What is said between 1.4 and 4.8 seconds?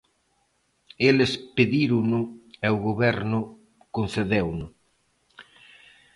pedírono e o goberno concedeuno.